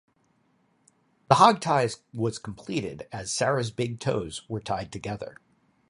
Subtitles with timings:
[1.29, 5.37] The hogtie was completed as Sarah's big toes were tied together.